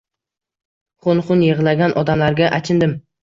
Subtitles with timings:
[1.07, 2.97] Xun-xun yig‘-lagan odamlarga achindim-